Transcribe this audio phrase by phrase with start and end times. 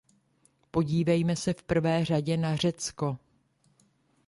[0.71, 3.17] Podívejme se v prvé řadě na Řecko.